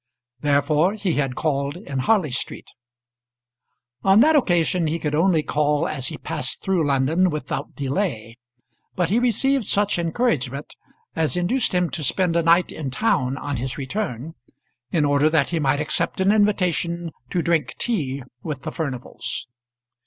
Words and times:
Therefore 0.39 0.93
he 0.95 1.13
had 1.13 1.35
called 1.35 1.77
in 1.77 1.99
Harley 1.99 2.31
Street. 2.31 2.71
On 4.03 4.19
that 4.21 4.35
occasion 4.35 4.87
he 4.87 4.97
could 4.97 5.13
only 5.13 5.43
call 5.43 5.87
as 5.87 6.07
he 6.07 6.17
passed 6.17 6.63
through 6.63 6.87
London 6.87 7.29
without 7.29 7.75
delay; 7.75 8.39
but 8.95 9.11
he 9.11 9.19
received 9.19 9.67
such 9.67 9.99
encouragement 9.99 10.73
as 11.15 11.37
induced 11.37 11.71
him 11.71 11.91
to 11.91 12.03
spend 12.03 12.35
a 12.35 12.41
night 12.41 12.71
in 12.71 12.89
town 12.89 13.37
on 13.37 13.57
his 13.57 13.77
return, 13.77 14.33
in 14.89 15.05
order 15.05 15.29
that 15.29 15.49
he 15.49 15.59
might 15.59 15.79
accept 15.79 16.19
an 16.19 16.31
invitation 16.31 17.11
to 17.29 17.43
drink 17.43 17.75
tea 17.77 18.23
with 18.41 18.63
the 18.63 18.71
Furnivals. 18.71 19.45